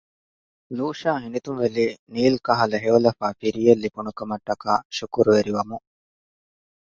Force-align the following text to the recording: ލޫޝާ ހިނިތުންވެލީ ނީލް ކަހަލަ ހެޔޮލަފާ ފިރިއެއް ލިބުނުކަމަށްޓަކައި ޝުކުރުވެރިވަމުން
ލޫޝާ 0.77 1.11
ހިނިތުންވެލީ 1.23 1.85
ނީލް 2.13 2.39
ކަހަލަ 2.45 2.77
ހެޔޮލަފާ 2.83 3.27
ފިރިއެއް 3.39 3.81
ލިބުނުކަމަށްޓަކައި 3.83 4.81
ޝުކުރުވެރިވަމުން 4.95 5.85